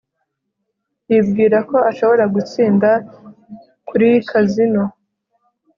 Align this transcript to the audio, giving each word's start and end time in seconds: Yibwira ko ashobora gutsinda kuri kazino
Yibwira 1.09 1.57
ko 1.69 1.77
ashobora 1.91 2.23
gutsinda 2.35 2.89
kuri 3.87 4.09
kazino 4.29 4.83